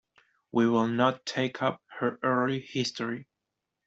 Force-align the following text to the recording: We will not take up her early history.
We 0.51 0.67
will 0.67 0.87
not 0.87 1.27
take 1.27 1.61
up 1.61 1.79
her 1.99 2.17
early 2.23 2.59
history. 2.59 3.27